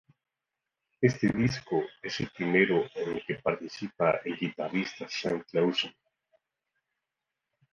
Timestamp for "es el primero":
2.01-2.85